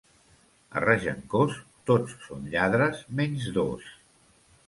A 0.79 0.81
Regencós, 0.83 1.59
tots 1.91 2.15
són 2.29 2.49
lladres 2.55 3.05
menys 3.21 3.45
dos. 3.59 3.93